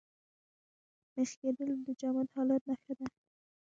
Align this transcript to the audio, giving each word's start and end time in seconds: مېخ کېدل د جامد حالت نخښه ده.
مېخ 1.13 1.31
کېدل 1.39 1.69
د 1.85 1.87
جامد 1.99 2.27
حالت 2.35 2.61
نخښه 2.69 2.93
ده. 2.97 3.07